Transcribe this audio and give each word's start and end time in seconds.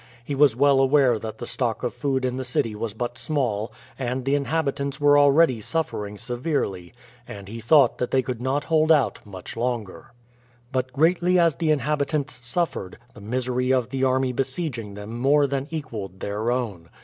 He 0.25 0.33
was 0.33 0.55
well 0.55 0.79
aware 0.79 1.19
that 1.19 1.37
the 1.37 1.45
stock 1.45 1.83
of 1.83 1.93
food 1.93 2.25
in 2.25 2.35
the 2.37 2.43
city 2.43 2.73
was 2.73 2.95
but 2.95 3.19
small 3.19 3.71
and 3.99 4.25
the 4.25 4.33
inhabitants 4.33 4.99
were 4.99 5.15
already 5.15 5.61
suffering 5.61 6.17
severely, 6.17 6.91
and 7.27 7.47
he 7.47 7.59
thought 7.61 7.99
that 7.99 8.09
they 8.09 8.23
could 8.23 8.41
not 8.41 8.63
hold 8.63 8.91
out 8.91 9.19
much 9.27 9.55
longer. 9.55 10.07
But 10.71 10.91
greatly 10.91 11.37
as 11.37 11.53
the 11.57 11.69
inhabitants 11.69 12.39
suffered, 12.43 12.97
the 13.13 13.21
misery 13.21 13.71
of 13.71 13.89
the 13.89 14.03
army 14.03 14.33
besieging 14.33 14.95
them 14.95 15.19
more 15.19 15.45
than 15.45 15.67
equalled 15.69 16.19
their 16.19 16.51
own. 16.51 16.89